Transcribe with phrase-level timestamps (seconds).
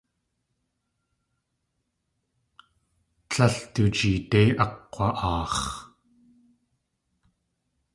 [3.29, 5.65] Tlél du jeedé akg̲wa.aax̲.